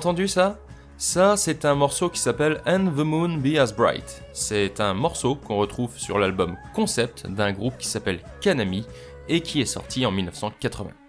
[0.00, 0.58] Entendu ça?
[0.96, 4.22] Ça, c'est un morceau qui s'appelle And the Moon Be As Bright.
[4.32, 8.86] C'est un morceau qu'on retrouve sur l'album Concept d'un groupe qui s'appelle Kanami
[9.28, 10.99] et qui est sorti en 1980.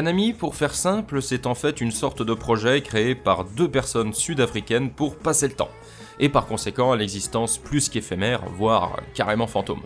[0.00, 4.14] Kanami, pour faire simple, c'est en fait une sorte de projet créé par deux personnes
[4.14, 5.68] sud-africaines pour passer le temps,
[6.18, 9.82] et par conséquent à l'existence plus qu'éphémère, voire carrément fantôme.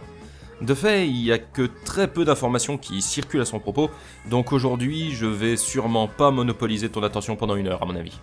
[0.60, 3.91] De fait, il n'y a que très peu d'informations qui circulent à son propos,
[4.30, 8.20] donc aujourd'hui je vais sûrement pas monopoliser ton attention pendant une heure à mon avis.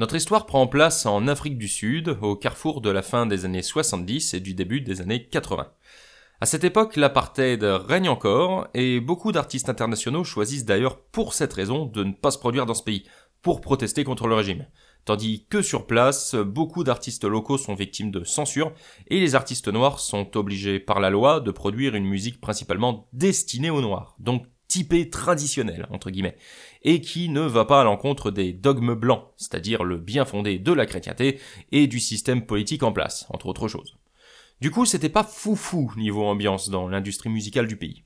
[0.00, 3.60] Notre histoire prend place en Afrique du Sud, au carrefour de la fin des années
[3.60, 5.68] 70 et du début des années 80.
[6.40, 11.84] À cette époque, l'apartheid règne encore, et beaucoup d'artistes internationaux choisissent d'ailleurs pour cette raison
[11.84, 13.04] de ne pas se produire dans ce pays,
[13.42, 14.64] pour protester contre le régime.
[15.04, 18.72] Tandis que sur place, beaucoup d'artistes locaux sont victimes de censure,
[19.08, 23.68] et les artistes noirs sont obligés par la loi de produire une musique principalement destinée
[23.68, 24.16] aux noirs,
[24.70, 26.36] typé traditionnel, entre guillemets,
[26.82, 30.72] et qui ne va pas à l'encontre des dogmes blancs, c'est-à-dire le bien fondé de
[30.72, 31.40] la chrétienté
[31.72, 33.96] et du système politique en place, entre autres choses.
[34.60, 38.04] Du coup, c'était pas foufou niveau ambiance dans l'industrie musicale du pays.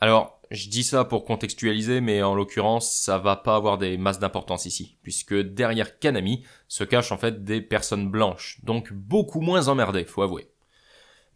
[0.00, 4.18] Alors, je dis ça pour contextualiser, mais en l'occurrence, ça va pas avoir des masses
[4.18, 9.68] d'importance ici, puisque derrière Kanami se cachent en fait des personnes blanches, donc beaucoup moins
[9.68, 10.48] emmerdées, faut avouer.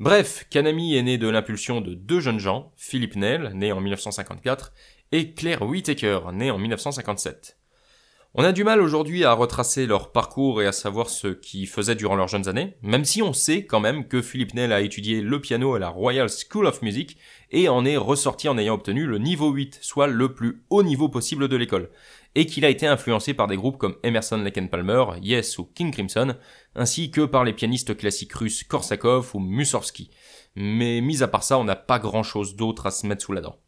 [0.01, 4.73] Bref, Kanami est né de l'impulsion de deux jeunes gens, Philippe Nell, né en 1954,
[5.13, 7.59] et Claire Whittaker, née en 1957.
[8.33, 11.97] On a du mal aujourd'hui à retracer leur parcours et à savoir ce qu'ils faisaient
[11.97, 15.21] durant leurs jeunes années, même si on sait quand même que Philippe Nell a étudié
[15.21, 17.19] le piano à la Royal School of Music
[17.51, 21.11] et en est ressorti en ayant obtenu le niveau 8, soit le plus haut niveau
[21.11, 21.91] possible de l'école,
[22.35, 25.91] et qu'il a été influencé par des groupes comme Emerson Lake Palmer, Yes ou King
[25.91, 26.37] Crimson,
[26.75, 30.11] ainsi que par les pianistes classiques russes Korsakov ou Mussorgsky.
[30.57, 33.33] Mais mis à part ça, on n'a pas grand chose d'autre à se mettre sous
[33.33, 33.59] la dent.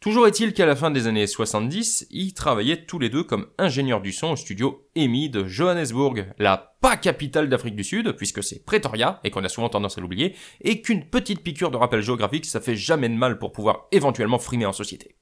[0.00, 4.02] Toujours est-il qu'à la fin des années 70, ils travaillaient tous les deux comme ingénieurs
[4.02, 8.64] du son au studio EMI de Johannesburg, la pas capitale d'Afrique du Sud, puisque c'est
[8.64, 12.44] Pretoria, et qu'on a souvent tendance à l'oublier, et qu'une petite piqûre de rappel géographique,
[12.44, 15.16] ça fait jamais de mal pour pouvoir éventuellement frimer en société.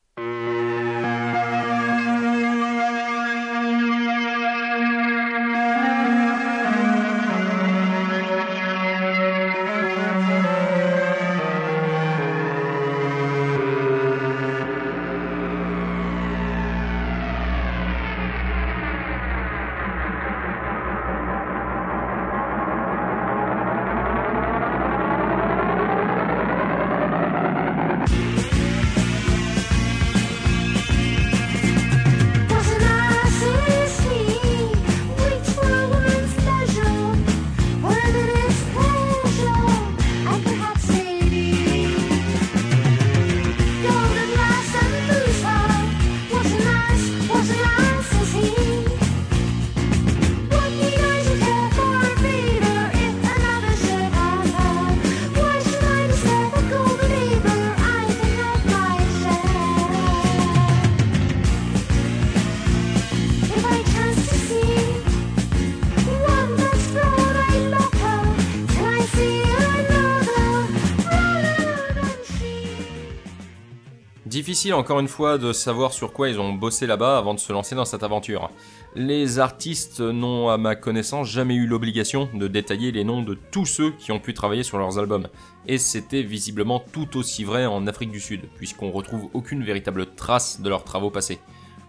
[74.55, 77.53] Difficile encore une fois de savoir sur quoi ils ont bossé là-bas avant de se
[77.53, 78.51] lancer dans cette aventure.
[78.95, 83.67] Les artistes n'ont à ma connaissance jamais eu l'obligation de détailler les noms de tous
[83.67, 85.27] ceux qui ont pu travailler sur leurs albums.
[85.67, 90.61] Et c'était visiblement tout aussi vrai en Afrique du Sud, puisqu'on retrouve aucune véritable trace
[90.61, 91.41] de leurs travaux passés.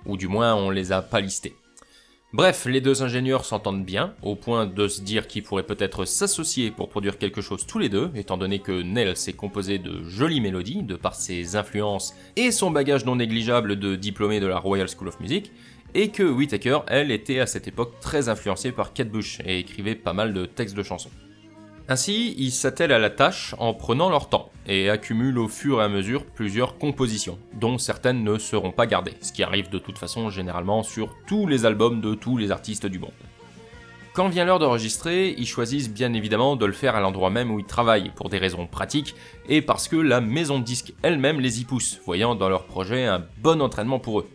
[0.07, 1.55] Ou du moins on les a pas listés.
[2.35, 6.69] Bref, les deux ingénieurs s'entendent bien, au point de se dire qu'ils pourraient peut-être s'associer
[6.69, 10.41] pour produire quelque chose tous les deux, étant donné que Nell s'est composé de jolies
[10.41, 14.89] mélodies, de par ses influences et son bagage non négligeable de diplômé de la Royal
[14.89, 15.53] School of Music,
[15.93, 19.95] et que Whittaker, elle, était à cette époque très influencée par Kate Bush et écrivait
[19.95, 21.11] pas mal de textes de chansons.
[21.87, 25.83] Ainsi, ils s'attellent à la tâche en prenant leur temps et accumulent au fur et
[25.83, 29.99] à mesure plusieurs compositions, dont certaines ne seront pas gardées, ce qui arrive de toute
[29.99, 33.11] façon généralement sur tous les albums de tous les artistes du monde.
[34.13, 37.59] Quand vient l'heure d'enregistrer, ils choisissent bien évidemment de le faire à l'endroit même où
[37.59, 39.13] ils travaillent, pour des raisons pratiques,
[39.47, 43.05] et parce que la maison de disques elle-même les y pousse, voyant dans leur projet
[43.05, 44.27] un bon entraînement pour eux.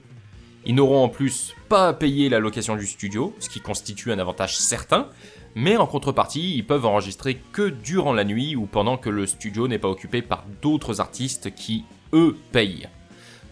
[0.67, 4.19] Ils n'auront en plus pas à payer la location du studio, ce qui constitue un
[4.19, 5.09] avantage certain,
[5.55, 9.69] mais en contrepartie, ils peuvent enregistrer que durant la nuit ou pendant que le studio
[9.69, 12.89] n'est pas occupé par d'autres artistes qui, eux, payent.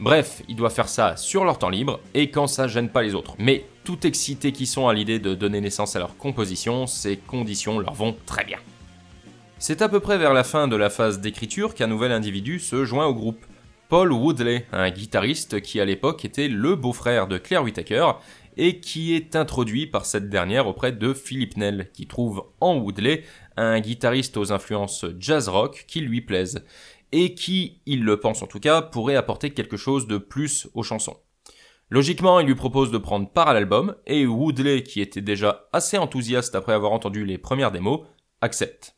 [0.01, 3.15] Bref, ils doivent faire ça sur leur temps libre et quand ça gêne pas les
[3.15, 3.35] autres.
[3.39, 7.81] Mais tout excités qui sont à l'idée de donner naissance à leur composition, ces conditions
[7.81, 8.59] leur vont très bien.
[9.59, 12.85] C'est à peu près vers la fin de la phase d'écriture qu'un nouvel individu se
[12.85, 13.45] joint au groupe.
[13.89, 18.13] Paul Woodley, un guitariste qui à l'époque était le beau-frère de Claire Whittaker
[18.59, 23.23] et qui est introduit par cette dernière auprès de Philip Nell, qui trouve en Woodley
[23.57, 26.65] un guitariste aux influences jazz rock qui lui plaise,
[27.13, 30.83] et qui, il le pense en tout cas, pourrait apporter quelque chose de plus aux
[30.83, 31.17] chansons.
[31.89, 35.97] Logiquement, il lui propose de prendre part à l'album, et Woodley, qui était déjà assez
[35.97, 38.01] enthousiaste après avoir entendu les premières démos,
[38.43, 38.95] accepte.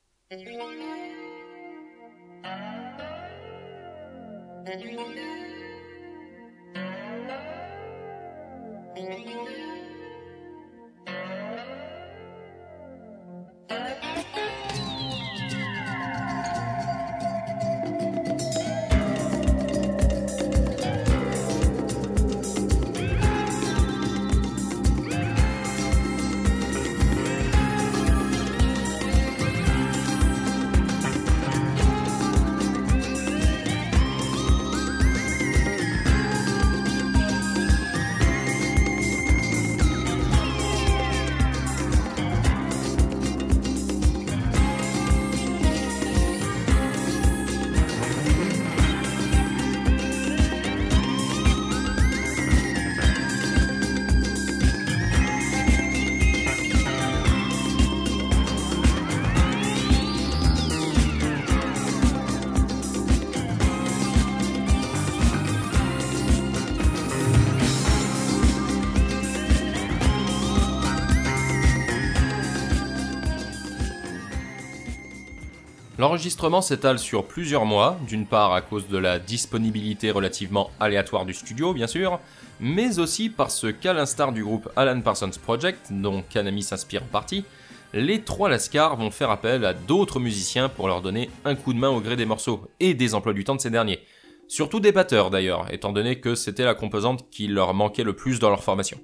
[76.00, 81.35] L'enregistrement s'étale sur plusieurs mois, d'une part à cause de la disponibilité relativement aléatoire du
[81.35, 82.21] studio, bien sûr,
[82.59, 87.45] mais aussi parce qu'à l'instar du groupe Alan Parsons Project, dont Kanami s'inspire en partie,
[87.92, 91.78] les trois Lascars vont faire appel à d'autres musiciens pour leur donner un coup de
[91.78, 94.00] main au gré des morceaux et des emplois du temps de ces derniers.
[94.49, 98.38] Surtout des batteurs d'ailleurs, étant donné que c'était la composante qui leur manquait le plus
[98.38, 98.99] dans leur formation.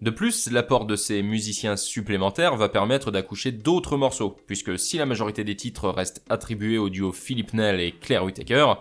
[0.00, 5.06] De plus, l'apport de ces musiciens supplémentaires va permettre d'accoucher d'autres morceaux, puisque si la
[5.06, 8.74] majorité des titres restent attribués au duo Philip Nell et Claire Whittaker,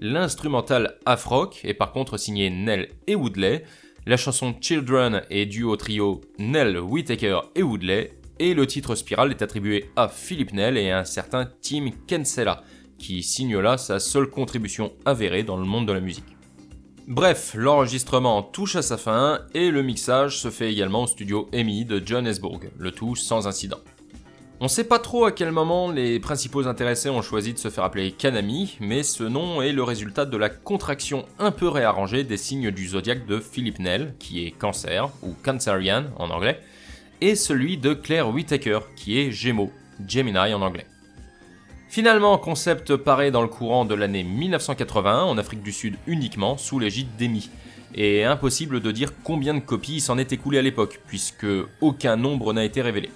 [0.00, 3.62] l'instrumental Afrock est par contre signé Nell et Woodley,
[4.06, 9.30] la chanson Children est due au trio Nell, Whittaker et Woodley, et le titre Spiral
[9.30, 12.64] est attribué à Philip Nell et à un certain Tim Kinsella,
[12.98, 16.33] qui signe là sa seule contribution avérée dans le monde de la musique.
[17.06, 21.84] Bref, l'enregistrement touche à sa fin et le mixage se fait également au studio EMI
[21.84, 23.76] de Johannesburg, le tout sans incident.
[24.58, 27.84] On sait pas trop à quel moment les principaux intéressés ont choisi de se faire
[27.84, 32.38] appeler Kanami, mais ce nom est le résultat de la contraction un peu réarrangée des
[32.38, 36.58] signes du zodiaque de Philip Nell, qui est Cancer, ou Cancerian en anglais,
[37.20, 39.72] et celui de Claire Whittaker, qui est Gémeaux,
[40.08, 40.86] Gemini en anglais.
[41.94, 46.80] Finalement, concept paraît dans le courant de l'année 1981 en Afrique du Sud uniquement sous
[46.80, 47.50] l'égide d'EMI.
[47.94, 51.46] Et impossible de dire combien de copies s'en est écoulé à l'époque, puisque
[51.80, 53.10] aucun nombre n'a été révélé.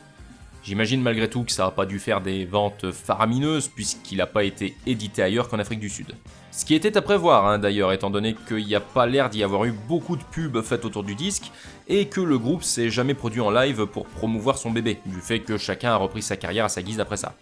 [0.62, 4.44] J'imagine malgré tout que ça n'a pas dû faire des ventes faramineuses, puisqu'il n'a pas
[4.44, 6.14] été édité ailleurs qu'en Afrique du Sud.
[6.52, 9.42] Ce qui était à prévoir hein, d'ailleurs, étant donné qu'il n'y a pas l'air d'y
[9.42, 11.50] avoir eu beaucoup de pubs faites autour du disque,
[11.88, 15.40] et que le groupe s'est jamais produit en live pour promouvoir son bébé, du fait
[15.40, 17.34] que chacun a repris sa carrière à sa guise après ça.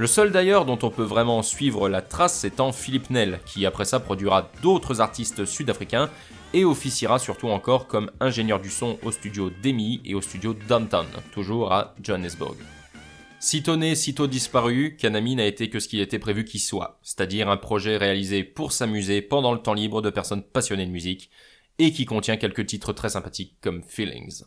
[0.00, 3.84] Le seul d'ailleurs dont on peut vraiment suivre la trace étant Philippe Nell, qui après
[3.84, 6.08] ça produira d'autres artistes sud-africains
[6.54, 11.04] et officiera surtout encore comme ingénieur du son au studio Demi et au studio Downtown,
[11.34, 12.56] toujours à Johannesburg.
[13.40, 17.50] Sitôt né, sitôt disparu, Kanami n'a été que ce qu'il était prévu qu'il soit, c'est-à-dire
[17.50, 21.28] un projet réalisé pour s'amuser pendant le temps libre de personnes passionnées de musique,
[21.78, 24.44] et qui contient quelques titres très sympathiques comme Feelings.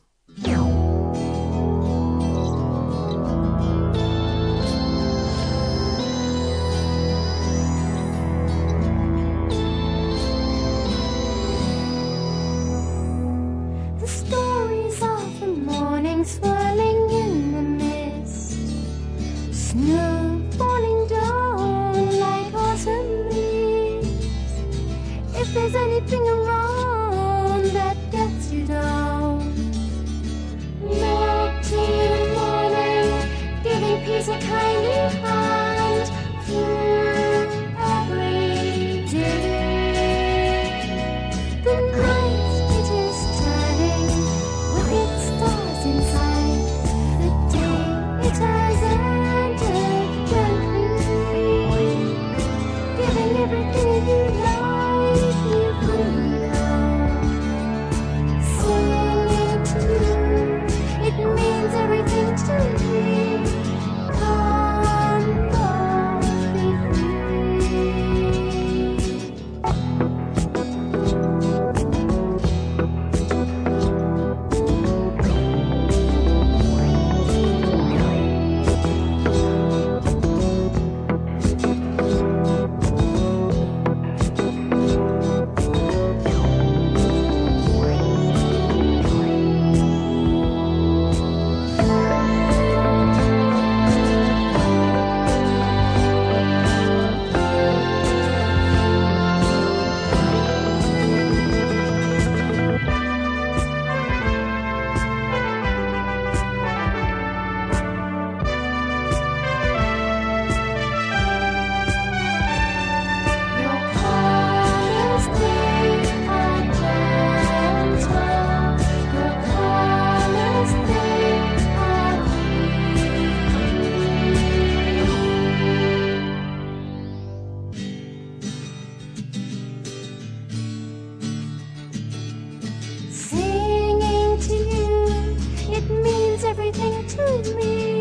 [136.83, 137.92] everything to me.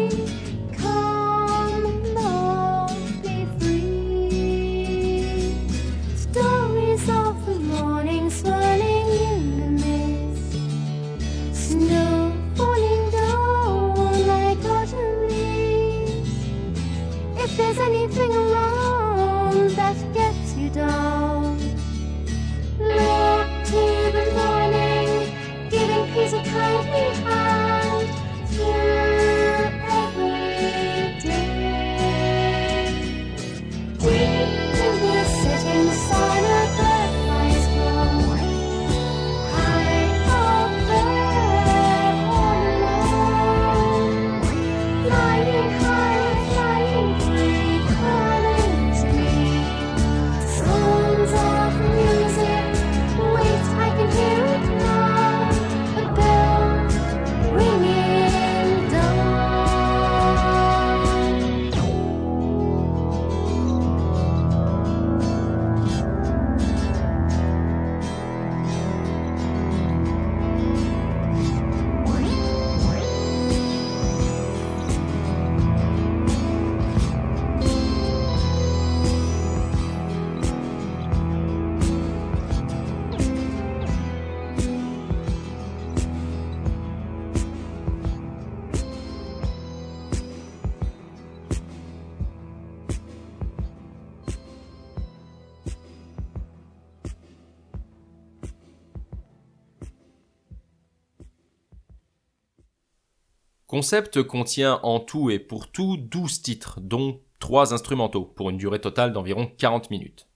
[103.73, 108.83] Concept contient en tout et pour tout 12 titres, dont 3 instrumentaux, pour une durée
[108.83, 110.29] totale d'environ 40 minutes.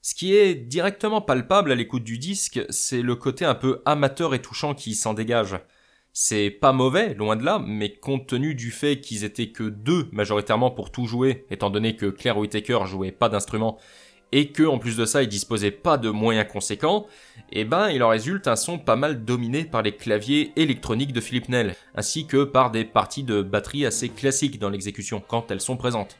[0.00, 4.32] Ce qui est directement palpable à l'écoute du disque, c'est le côté un peu amateur
[4.32, 5.58] et touchant qui s'en dégage.
[6.14, 10.08] C'est pas mauvais, loin de là, mais compte tenu du fait qu'ils étaient que deux
[10.10, 13.78] majoritairement pour tout jouer, étant donné que Claire Whittaker jouait pas d'instrument,
[14.32, 17.06] et que en plus de ça ils disposaient pas de moyens conséquents,
[17.52, 21.20] eh ben il en résulte un son pas mal dominé par les claviers électroniques de
[21.20, 25.60] Philippe Nell, ainsi que par des parties de batterie assez classiques dans l'exécution quand elles
[25.60, 26.16] sont présentes.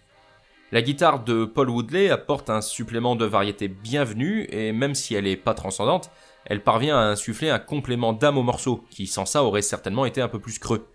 [0.71, 5.26] La guitare de Paul Woodley apporte un supplément de variété bienvenu et même si elle
[5.26, 6.11] est pas transcendante,
[6.47, 10.23] elle parvient à insuffler un complément d'âme au morceau qui sans ça aurait certainement été
[10.23, 10.87] un peu plus creux.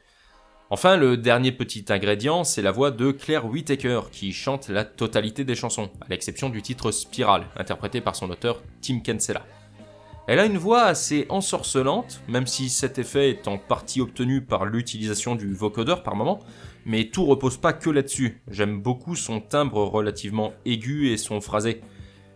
[0.69, 5.45] Enfin, le dernier petit ingrédient, c'est la voix de Claire Whittaker qui chante la totalité
[5.45, 9.45] des chansons, à l'exception du titre Spiral, interprété par son auteur Tim Kinsella.
[10.27, 14.65] Elle a une voix assez ensorcelante, même si cet effet est en partie obtenu par
[14.65, 16.39] l'utilisation du vocodeur par moment,
[16.85, 18.41] mais tout repose pas que là-dessus.
[18.51, 21.79] J'aime beaucoup son timbre relativement aigu et son phrasé.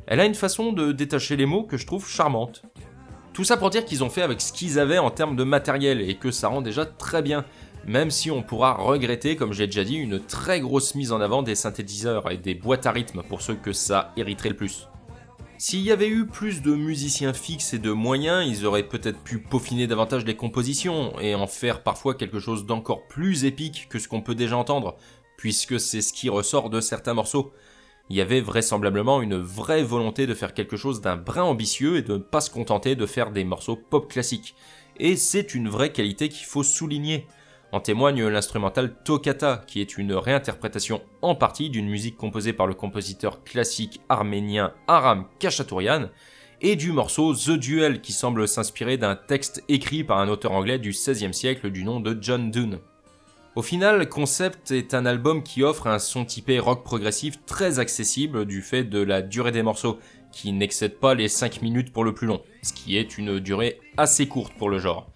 [0.08, 2.64] Elle a une façon de détacher les mots que je trouve charmante.
[3.34, 6.00] Tout ça pour dire qu'ils ont fait avec ce qu'ils avaient en termes de matériel
[6.00, 7.46] et que ça rend déjà très bien,
[7.86, 11.44] même si on pourra regretter, comme j'ai déjà dit, une très grosse mise en avant
[11.44, 14.88] des synthétiseurs et des boîtes à rythme pour ceux que ça hériterait le plus.
[15.58, 19.40] S'il y avait eu plus de musiciens fixes et de moyens, ils auraient peut-être pu
[19.40, 24.08] peaufiner davantage les compositions et en faire parfois quelque chose d'encore plus épique que ce
[24.08, 24.98] qu'on peut déjà entendre,
[25.38, 27.54] puisque c'est ce qui ressort de certains morceaux.
[28.10, 32.02] Il y avait vraisemblablement une vraie volonté de faire quelque chose d'un brin ambitieux et
[32.02, 34.56] de ne pas se contenter de faire des morceaux pop classiques.
[34.98, 37.28] Et c'est une vraie qualité qu'il faut souligner.
[37.74, 42.74] En témoigne l'instrumental Toccata, qui est une réinterprétation en partie d'une musique composée par le
[42.74, 46.10] compositeur classique arménien Aram Kachatourian,
[46.60, 50.80] et du morceau The Duel, qui semble s'inspirer d'un texte écrit par un auteur anglais
[50.80, 52.80] du XVIe siècle du nom de John Donne.
[53.56, 58.46] Au final, Concept est un album qui offre un son typé rock progressif très accessible
[58.46, 59.98] du fait de la durée des morceaux,
[60.34, 63.80] qui n'excède pas les 5 minutes pour le plus long, ce qui est une durée
[63.98, 65.10] assez courte pour le genre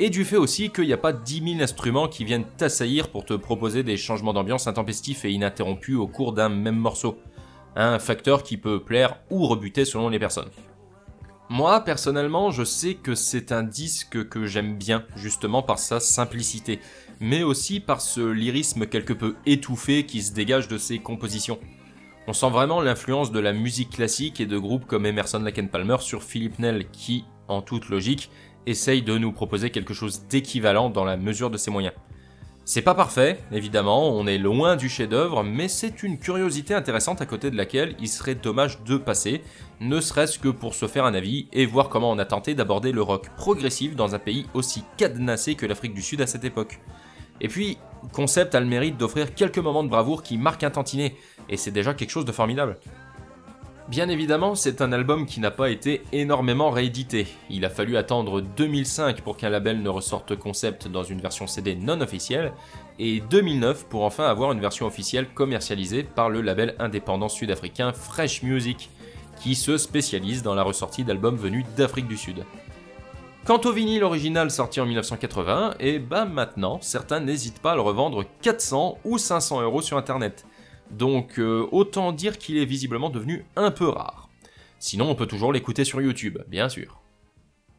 [0.00, 3.26] et du fait aussi qu'il n'y a pas 10 000 instruments qui viennent t'assaillir pour
[3.26, 7.18] te proposer des changements d'ambiance intempestifs et ininterrompus au cours d'un même morceau.
[7.76, 10.48] Un facteur qui peut plaire ou rebuter selon les personnes.
[11.50, 16.80] Moi, personnellement, je sais que c'est un disque que j'aime bien, justement par sa simplicité,
[17.20, 21.58] mais aussi par ce lyrisme quelque peu étouffé qui se dégage de ses compositions.
[22.26, 25.98] On sent vraiment l'influence de la musique classique et de groupes comme Emerson Lake Palmer
[26.00, 28.30] sur Philip Nell qui, en toute logique,
[28.66, 31.94] essaye de nous proposer quelque chose d'équivalent dans la mesure de ses moyens.
[32.64, 37.26] C'est pas parfait, évidemment, on est loin du chef-d'œuvre, mais c'est une curiosité intéressante à
[37.26, 39.42] côté de laquelle il serait dommage de passer,
[39.80, 42.92] ne serait-ce que pour se faire un avis et voir comment on a tenté d'aborder
[42.92, 46.78] le rock progressif dans un pays aussi cadenassé que l'Afrique du Sud à cette époque.
[47.40, 47.78] Et puis,
[48.12, 51.16] Concept a le mérite d'offrir quelques moments de bravoure qui marquent un tantinet,
[51.48, 52.78] et c'est déjà quelque chose de formidable.
[53.90, 57.26] Bien évidemment, c'est un album qui n'a pas été énormément réédité.
[57.50, 61.74] Il a fallu attendre 2005 pour qu'un label ne ressorte concept dans une version CD
[61.74, 62.52] non officielle,
[63.00, 68.44] et 2009 pour enfin avoir une version officielle commercialisée par le label indépendant sud-africain Fresh
[68.44, 68.90] Music,
[69.40, 72.44] qui se spécialise dans la ressortie d'albums venus d'Afrique du Sud.
[73.44, 77.80] Quant au vinyle original sorti en 1980, et bah maintenant, certains n'hésitent pas à le
[77.80, 80.46] revendre 400 ou 500 euros sur internet.
[80.90, 84.28] Donc euh, autant dire qu'il est visiblement devenu un peu rare.
[84.78, 87.00] Sinon on peut toujours l'écouter sur YouTube, bien sûr.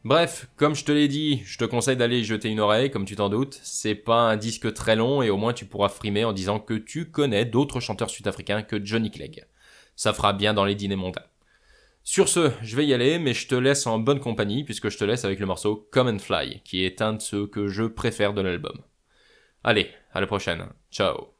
[0.04, 3.04] Bref, comme je te l'ai dit, je te conseille d'aller y jeter une oreille, comme
[3.04, 3.60] tu t'en doutes.
[3.62, 6.74] C'est pas un disque très long et au moins tu pourras frimer en disant que
[6.74, 9.46] tu connais d'autres chanteurs sud-africains que Johnny Clegg.
[9.94, 11.22] Ça fera bien dans les dîners mondains.
[12.02, 14.98] Sur ce, je vais y aller, mais je te laisse en bonne compagnie puisque je
[14.98, 17.84] te laisse avec le morceau Come and Fly, qui est un de ceux que je
[17.84, 18.80] préfère de l'album.
[19.62, 20.66] Allez, à la prochaine.
[20.90, 21.31] Ciao.